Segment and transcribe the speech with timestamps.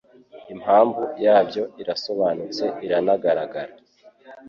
[0.53, 3.73] Impamvu yabyo irasobanutse iranagaragara